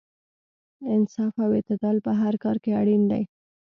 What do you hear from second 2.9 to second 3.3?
دی.